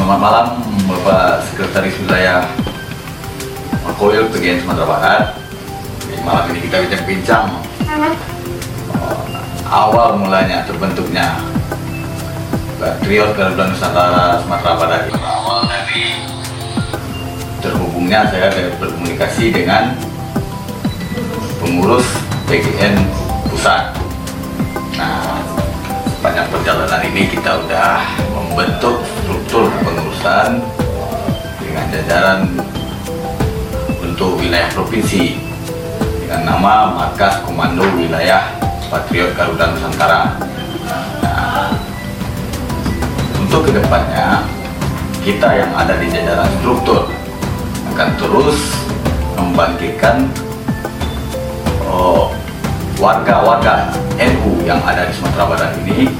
[0.00, 0.46] Selamat malam
[0.88, 2.48] Bapak Sekretaris Wilayah
[3.84, 5.24] Makoil PGN Sumatera Barat.
[6.24, 7.52] Malam ini kita bincang-bincang
[8.96, 9.28] uh,
[9.68, 11.36] awal mulanya terbentuknya
[12.80, 15.02] Patriot Garuda Nusantara Sumatera Barat.
[15.20, 16.16] Awal dari
[17.60, 20.00] terhubungnya saya berkomunikasi dengan
[21.60, 22.08] pengurus
[22.48, 23.04] PGN
[23.52, 23.92] pusat.
[24.96, 25.59] Nah,
[26.40, 28.00] sepanjang perjalanan ini kita udah
[28.32, 30.64] membentuk struktur pengurusan
[31.60, 32.40] dengan jajaran
[34.00, 35.36] untuk wilayah provinsi
[36.24, 38.56] dengan nama Markas Komando Wilayah
[38.88, 40.20] Patriot Garuda Nusantara.
[41.20, 41.76] Nah,
[43.36, 44.40] untuk ke depannya
[45.20, 47.04] kita yang ada di jajaran struktur
[47.92, 48.58] akan terus
[49.36, 50.24] membangkitkan
[51.84, 52.19] oh,
[53.00, 53.88] warga-warga
[54.20, 56.12] NU yang ada di Sumatera Barat ini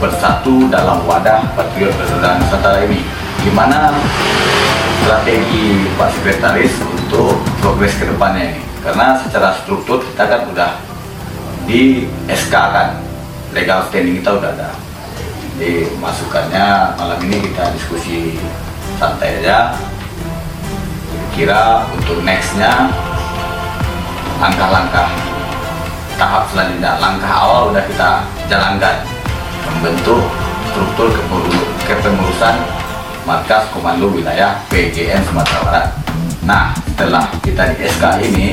[0.00, 3.04] bersatu dalam wadah Patriot Garuda Nusantara ini
[3.44, 3.92] di mana
[5.04, 8.62] strategi Pak Sekretaris untuk progres ke depannya ini.
[8.80, 10.80] Karena secara struktur kita kan udah
[11.68, 12.96] di SK kan
[13.52, 14.72] legal standing kita udah ada.
[15.60, 18.40] Jadi masukannya malam ini kita diskusi
[18.96, 19.76] santai aja.
[21.36, 22.88] Kira untuk nextnya
[24.40, 25.31] langkah-langkah
[26.22, 27.02] tahap selanjutnya.
[27.02, 29.02] Langkah awal udah kita jalankan.
[29.66, 30.22] Membentuk
[30.70, 31.10] struktur
[31.82, 32.62] kepengurusan
[33.26, 35.86] markas komando wilayah PGN Sumatera Barat.
[36.46, 38.46] Nah setelah kita di SK ini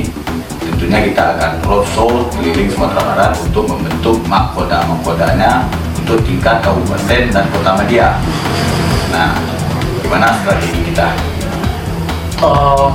[0.65, 5.69] tentunya kita akan roadshow keliling Sumatera Barat untuk membentuk mahkoda-mahkodanya
[6.01, 8.17] untuk tingkat kabupaten dan kota media.
[9.13, 9.37] Nah
[10.01, 11.13] gimana strategi kita?
[12.39, 12.89] Uh,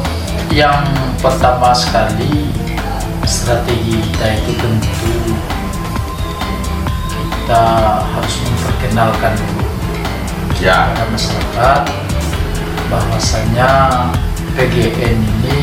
[0.50, 0.83] yang
[1.20, 2.63] pertama sekali
[3.25, 5.12] strategi kita itu tentu
[7.44, 7.64] kita
[8.05, 9.64] harus memperkenalkan dulu
[10.61, 10.92] ya.
[10.92, 11.82] pada masyarakat
[12.88, 13.71] bahwasanya
[14.54, 15.60] PGN ini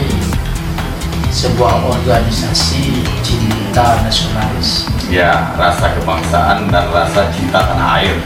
[1.31, 4.85] sebuah organisasi cinta nasionalis.
[5.08, 8.18] Ya, rasa kebangsaan dan rasa cinta tanah air.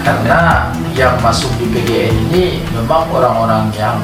[0.00, 4.00] Karena yang masuk di PGN ini memang orang-orang yang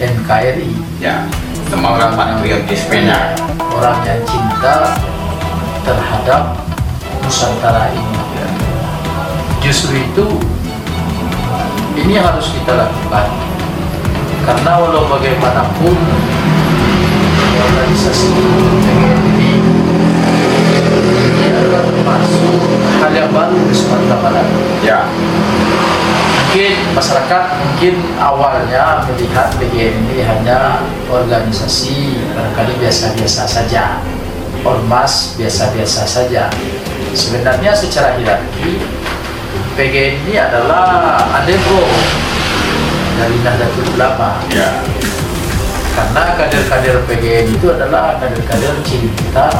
[0.00, 0.72] NKRI.
[0.98, 1.28] Ya,
[1.70, 3.34] semangat patriotismenya.
[3.76, 4.96] Orang yang cinta
[5.84, 6.56] terhadap
[7.22, 8.18] Nusantara ini.
[9.60, 10.26] Justru itu
[11.98, 13.26] ini harus kita lakukan
[14.46, 15.96] karena walau bagaimanapun
[17.56, 19.52] organisasi PGN ini
[21.50, 22.62] adalah termasuk
[23.02, 24.42] hal yang baru di Sumatera.
[24.86, 25.02] Ya,
[26.56, 34.00] Mungkin masyarakat mungkin awalnya melihat PGN ini hanya organisasi barangkali biasa-biasa saja,
[34.64, 36.48] ormas biasa-biasa saja.
[37.12, 38.80] Sebenarnya secara hierarki
[39.76, 41.84] PGN ini adalah adebro
[43.20, 44.80] dari Nahdlatul Ulama ya,
[45.92, 49.52] karena kader-kader PGN itu adalah kader-kader cinta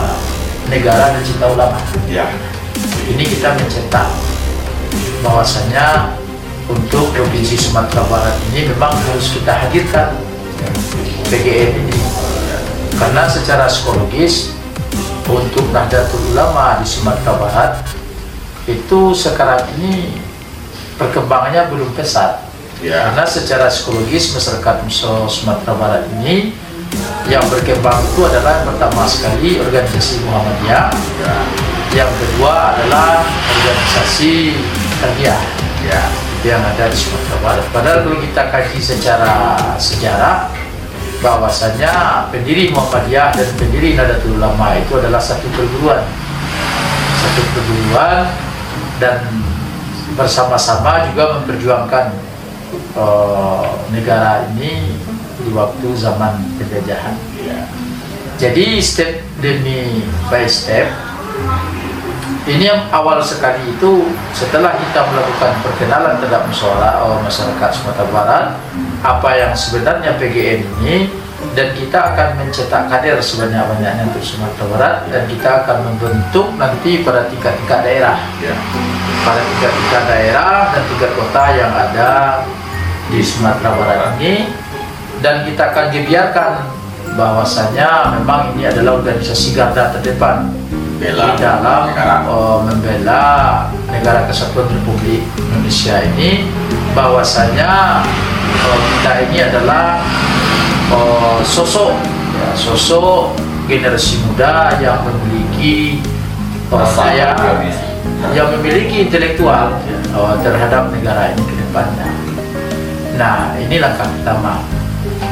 [0.73, 1.77] negara dan cinta ulama.
[2.09, 2.25] ya,
[3.05, 4.09] Ini kita mencetak
[5.21, 6.17] bahwasanya
[6.67, 10.19] untuk provinsi Sumatera Barat ini memang harus kita hadirkan
[11.31, 11.99] PGN ini.
[12.97, 14.57] Karena secara psikologis
[15.27, 17.73] untuk Nahdlatul Ulama di Sumatera Barat
[18.67, 20.19] itu sekarang ini
[20.99, 22.43] perkembangannya belum pesat.
[22.85, 24.85] Ya, karena secara psikologis masyarakat
[25.33, 26.53] Sumatera Barat ini
[27.27, 31.35] yang berkembang itu adalah pertama sekali organisasi Muhammadiyah, ya,
[31.97, 34.61] yang kedua adalah organisasi
[35.01, 35.41] Tarbiyah.
[35.87, 36.03] Ya,
[36.47, 37.67] yang ada di Sumatera Barat.
[37.75, 40.47] Padahal kalau kita kaji secara sejarah
[41.19, 46.07] bahwasanya pendiri Muhammadiyah dan pendiri Nahdlatul Ulama itu adalah satu perguruan,
[47.19, 48.31] satu perguruan
[49.03, 49.27] dan
[50.15, 52.07] bersama-sama juga memperjuangkan
[52.95, 54.95] eh, negara ini
[55.43, 57.19] di waktu zaman penjajahan.
[58.37, 60.93] Jadi step demi by step
[62.47, 68.45] ini yang awal sekali itu setelah kita melakukan perkenalan terhadap musyawarah oh, masyarakat Sumatera Barat
[69.03, 71.11] apa yang sebenarnya PGN ini
[71.59, 77.27] dan kita akan mencetak kader sebanyak-banyaknya untuk Sumatera Barat dan kita akan membentuk nanti pada
[77.29, 78.19] tingkat-tingkat daerah.
[78.41, 78.55] Ya,
[79.27, 82.11] pada tingkat-tingkat daerah dan tingkat kota yang ada
[83.13, 84.49] di Sumatera Barat ini.
[85.25, 86.53] Dan kita akan dibiarkan
[87.17, 90.53] bahwasanya memang ini adalah organisasi garda terdepan
[90.97, 92.25] bela di dalam negara.
[92.25, 93.25] uh, membela
[93.93, 96.49] negara kesatuan Republik Indonesia ini
[96.97, 98.03] bahwasanya
[98.65, 100.01] uh, kita ini adalah
[100.91, 101.93] uh, sosok
[102.37, 103.37] ya, sosok
[103.69, 106.01] generasi muda yang memiliki
[106.71, 107.77] patriotis.
[108.33, 109.77] yang memiliki intelektual
[110.17, 112.09] uh, terhadap negara ini ke depannya.
[113.17, 114.61] Nah, ini langkah pertama.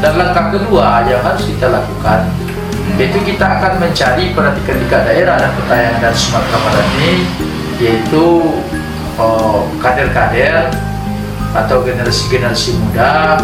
[0.01, 2.29] Dan langkah kedua yang harus kita lakukan
[3.01, 7.13] yaitu kita akan mencari perhatikan tingkat daerah dan pertanyaan dan Sumatera Barat ini
[7.81, 8.25] yaitu
[9.19, 10.71] oh, kader-kader
[11.55, 13.39] atau generasi-generasi muda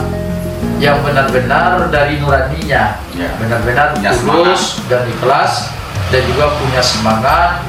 [0.82, 3.28] yang benar-benar dari nuraninya Ya.
[3.36, 3.92] benar-benar
[4.24, 5.68] tulus dan ikhlas
[6.08, 7.60] dan juga punya semangat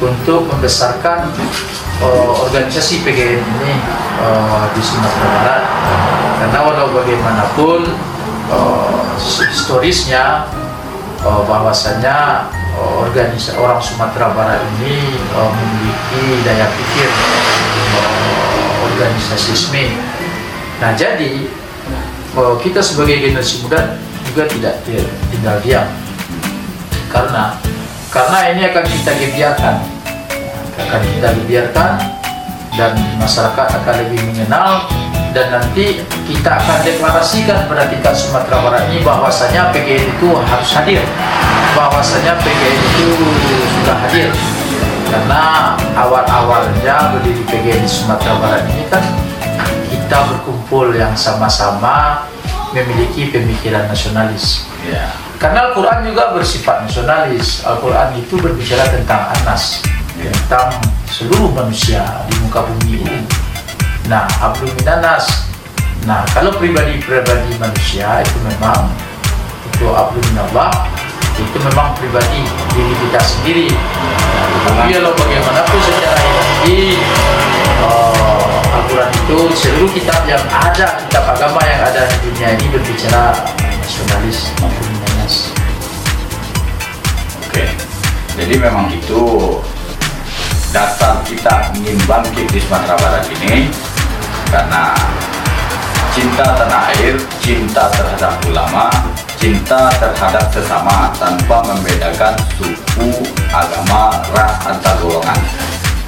[0.00, 1.28] untuk membesarkan
[2.00, 3.72] uh, organisasi PGN ini
[4.22, 5.62] uh, di Sumatera Barat
[6.40, 7.80] karena walau bagaimanapun
[8.48, 10.48] uh, historisnya
[11.24, 17.08] uh, bahwasanya uh, organisasi orang Sumatera Barat ini uh, memiliki daya pikir
[17.96, 19.96] uh, organisasisme.
[20.80, 21.48] Nah jadi
[22.36, 23.96] uh, kita sebagai generasi muda
[24.30, 25.88] juga tidak ti- tinggal diam
[27.10, 27.58] karena
[28.14, 29.76] karena ini akan kita biarkan
[30.78, 31.92] akan kita biarkan
[32.78, 34.86] dan masyarakat akan lebih mengenal
[35.30, 41.02] dan nanti kita akan deklarasikan pada tingkat Sumatera Barat ini bahwasanya PGN itu harus hadir
[41.78, 43.08] bahwasanya PGN itu
[43.78, 44.28] sudah hadir
[45.10, 49.02] karena awal-awalnya berdiri PGN di Sumatera Barat ini kan
[49.90, 52.26] kita berkumpul yang sama-sama
[52.74, 55.12] memiliki pemikiran nasionalis Ya.
[55.36, 57.60] karena Al-Quran juga bersifat nasionalis.
[57.68, 59.84] Al-Quran itu berbicara tentang anas,
[60.16, 60.32] Ya.
[60.32, 60.72] tentang
[61.04, 62.00] seluruh manusia
[62.32, 63.18] di muka bumi ini.
[64.10, 65.46] Nah, ablu minanas.
[66.02, 68.90] Nah, kalau pribadi-pribadi manusia itu memang
[69.70, 70.90] itu ablu minallah
[71.38, 72.42] itu memang pribadi
[72.74, 73.68] diri kita sendiri.
[73.70, 76.98] Nah, tapi kalau bagaimanapun secara ilahi
[77.86, 83.30] eh, Al-Quran itu seluruh kitab yang ada, kitab agama yang ada di dunia ini berbicara
[83.78, 85.54] nasionalis maupun minanas.
[87.46, 87.62] Oke,
[88.34, 89.22] jadi memang itu
[90.74, 93.70] dasar kita ingin bangkit di Sumatera Barat ini
[94.50, 94.90] karena
[96.10, 98.90] cinta tanah air, cinta terhadap ulama,
[99.38, 103.22] cinta terhadap sesama tanpa membedakan suku,
[103.54, 105.38] agama, ras antar golongan.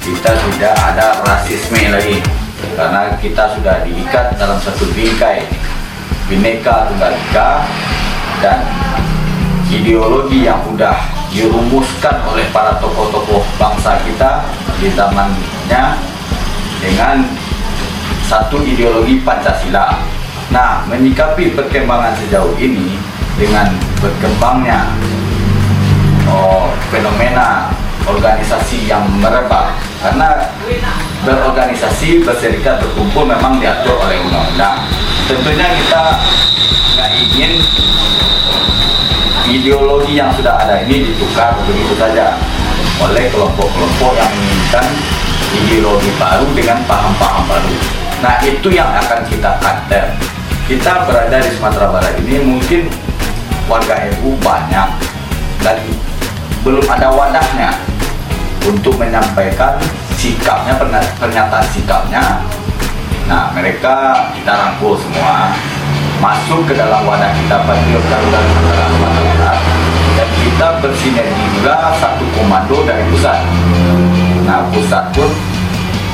[0.03, 2.19] Kita tidak ada rasisme lagi
[2.75, 5.47] karena kita sudah diikat dalam satu bingkai
[6.27, 7.63] bineka tunggal ika
[8.43, 8.59] dan
[9.71, 10.95] ideologi yang sudah
[11.31, 14.43] dirumuskan oleh para tokoh-tokoh bangsa kita
[14.77, 15.97] di zamannya
[16.83, 17.23] dengan
[18.33, 19.93] satu ideologi Pancasila.
[20.49, 22.97] Nah, menyikapi perkembangan sejauh ini
[23.37, 23.69] dengan
[24.01, 24.89] berkembangnya
[26.25, 27.69] oh, fenomena
[28.09, 30.49] organisasi yang merebak karena
[31.23, 34.85] berorganisasi berserikat berkumpul memang diatur oleh undang-undang
[35.25, 36.03] tentunya kita
[36.93, 37.51] nggak ingin
[39.47, 42.35] ideologi yang sudah ada ini ditukar begitu saja
[43.01, 44.85] oleh kelompok-kelompok yang menginginkan
[45.63, 48.02] ideologi baru dengan paham-paham baru.
[48.23, 50.15] Nah itu yang akan kita counter.
[50.63, 52.87] Kita berada di Sumatera Barat ini mungkin
[53.67, 54.89] warga NU banyak
[55.59, 55.77] dan
[56.63, 57.75] belum ada wadahnya
[58.63, 59.75] untuk menyampaikan
[60.15, 62.39] sikapnya pernya- pernyataan sikapnya.
[63.27, 65.51] Nah mereka kita rangkul semua
[66.23, 69.59] masuk ke dalam wadah kita Patriot Garuda Nusantara Sumatera Barat
[70.15, 73.43] dan kita bersinergi juga satu komando dari pusat.
[74.47, 75.27] Nah pusat pun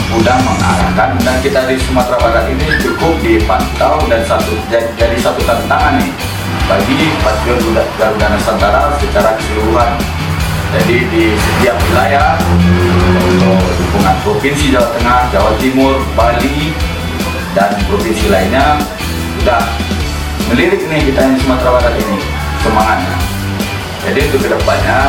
[0.10, 6.02] udah mengarahkan dan kita di Sumatera Barat ini cukup dipantau dan satu jadi, satu tantangan
[6.02, 6.10] nih
[6.66, 9.92] bagi Patriot Garuda, Garuda Nusantara secara keseluruhan.
[10.70, 16.78] Jadi di setiap wilayah untuk dukungan provinsi Jawa Tengah, Jawa Timur, Bali
[17.58, 18.78] dan provinsi lainnya
[19.42, 19.66] sudah
[20.54, 22.18] melirik nih kita di Sumatera Barat ini
[22.62, 23.18] semangatnya.
[24.06, 25.00] Jadi untuk ke depannya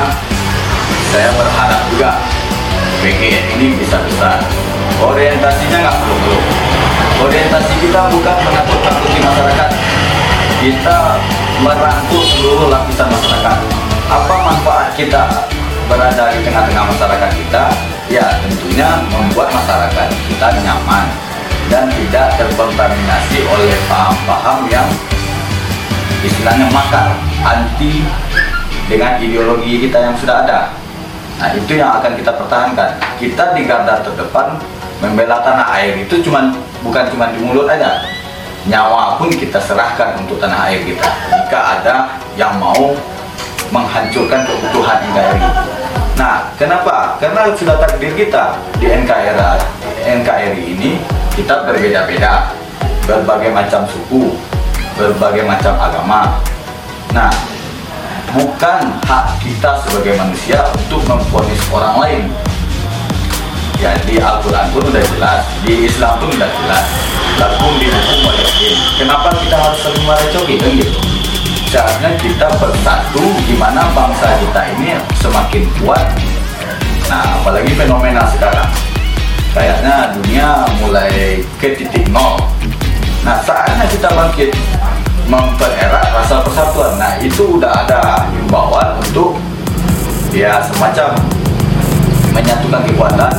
[1.12, 2.10] saya berharap juga
[3.04, 4.69] PGN ini bisa besar.
[5.00, 6.38] Orientasinya nggak perlu
[7.20, 9.70] Orientasi kita bukan menakut-nakuti masyarakat.
[10.60, 10.98] Kita
[11.60, 13.56] merangkul seluruh lapisan masyarakat.
[14.08, 15.28] Apa manfaat kita
[15.84, 17.64] berada di tengah-tengah masyarakat kita?
[18.08, 21.06] Ya tentunya membuat masyarakat kita nyaman
[21.68, 24.88] dan tidak terkontaminasi oleh paham-paham yang
[26.24, 28.02] istilahnya makar, anti
[28.88, 30.72] dengan ideologi kita yang sudah ada.
[31.40, 33.00] Nah itu yang akan kita pertahankan.
[33.16, 34.60] Kita di garda terdepan
[35.00, 36.52] membela tanah air itu cuman
[36.84, 38.04] bukan cuma di mulut aja.
[38.68, 41.08] Nyawa pun kita serahkan untuk tanah air kita.
[41.32, 42.92] Jika ada yang mau
[43.72, 45.48] menghancurkan keutuhan NKRI.
[46.20, 47.16] Nah, kenapa?
[47.16, 49.64] Karena sudah takdir kita di NKRI,
[50.20, 51.00] NKRI ini
[51.32, 52.52] kita berbeda-beda,
[53.08, 54.36] berbagai macam suku,
[55.00, 56.36] berbagai macam agama.
[57.16, 57.32] Nah,
[58.34, 62.24] bukan hak kita sebagai manusia untuk memfonis orang lain.
[63.80, 66.86] ya di Al-Quran pun udah jelas di Islam pun udah jelas.
[67.40, 70.54] Lakum dinukum waliyakin kenapa kita harus saling merecoki?
[70.60, 71.00] Kan gitu.
[71.70, 76.06] Seharusnya kita bersatu gimana bangsa kita ini semakin kuat.
[77.08, 78.68] Nah apalagi fenomena sekarang.
[79.56, 80.48] Kayaknya dunia
[80.84, 82.36] mulai ke titik nol.
[83.24, 84.52] Nah saatnya kita bangkit
[85.30, 86.98] mempererat rasa persatuan.
[86.98, 89.38] Nah itu udah ada himbauan untuk
[90.34, 91.14] ya semacam
[92.34, 93.32] menyatukan kekuatan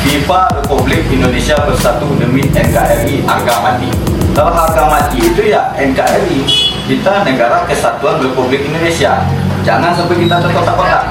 [0.00, 3.92] FIFA Republik Indonesia Bersatu demi NKRI harga mati.
[4.32, 6.40] Kalau harga mati itu ya NKRI
[6.88, 9.20] kita negara kesatuan Republik Indonesia.
[9.60, 11.04] Jangan sampai kita terkotak-kotak.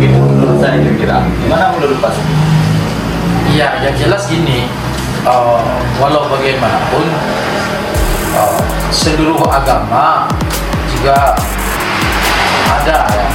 [0.00, 1.20] Itu menurut saya kira-kira.
[1.44, 2.16] Gimana menurut Pak?
[3.52, 4.68] Iya, yang jelas gini,
[5.28, 5.60] uh,
[6.00, 7.04] walau bagaimanapun
[8.92, 10.28] seluruh agama
[10.92, 11.36] juga
[12.66, 13.28] ada ya.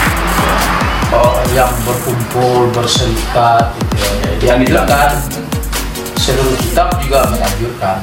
[1.12, 4.12] Uh, yang berkumpul berserikat gitu ya.
[4.56, 5.12] Yang dianjurkan
[6.16, 7.98] seluruh kitab juga menganjurkan.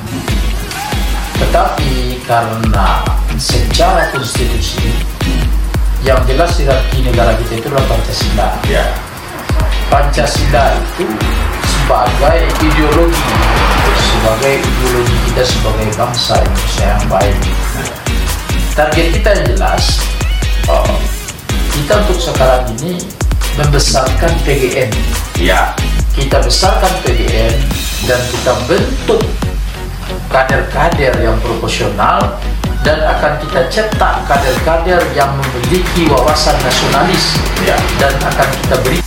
[1.39, 3.01] Tetapi karena
[3.39, 4.91] secara konstitusi
[6.03, 8.49] yang jelas hierarki negara kita itu adalah Pancasila.
[8.69, 8.85] Ya.
[9.89, 11.07] Pancasila itu
[11.65, 13.25] sebagai ideologi
[14.19, 17.37] sebagai ideologi kita sebagai bangsa Indonesia yang baik.
[18.75, 19.85] Target kita yang jelas
[20.67, 20.99] uh,
[21.71, 22.99] kita untuk sekarang ini
[23.55, 24.91] membesarkan PGN
[25.39, 25.71] ya.
[26.19, 27.55] Kita besarkan PGN
[28.11, 29.23] dan kita bentuk
[30.35, 32.43] kader-kader yang proporsional
[32.83, 37.79] dan akan kita cetak kader-kader yang memiliki wawasan nasionalis ya.
[38.03, 38.99] dan akan kita beri